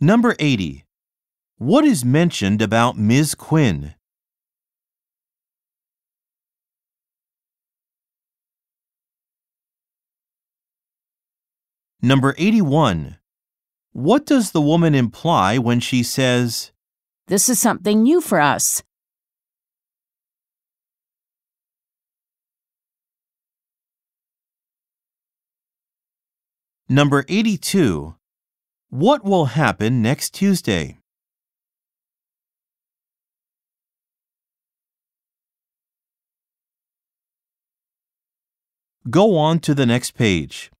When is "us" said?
18.38-18.82